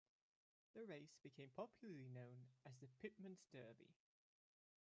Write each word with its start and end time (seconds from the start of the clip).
The 0.73 0.83
race 0.83 1.15
became 1.21 1.51
popularly 1.55 2.07
known 2.09 2.47
as 2.65 2.71
the 2.79 2.87
"Pitmen's 2.87 3.45
Derby". 3.53 3.93